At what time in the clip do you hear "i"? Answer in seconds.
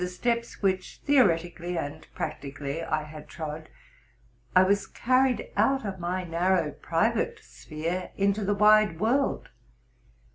2.81-3.03, 4.55-4.63